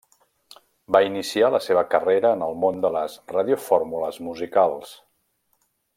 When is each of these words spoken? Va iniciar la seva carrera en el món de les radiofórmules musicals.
Va 0.95 1.01
iniciar 1.07 1.51
la 1.55 1.59
seva 1.65 1.83
carrera 1.91 2.31
en 2.39 2.45
el 2.47 2.57
món 2.63 2.81
de 2.87 2.93
les 2.97 3.19
radiofórmules 3.37 4.19
musicals. 4.31 4.99